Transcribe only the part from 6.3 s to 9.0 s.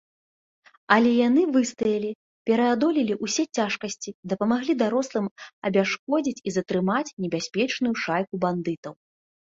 і затрымаць небяспечную шайку бандытаў.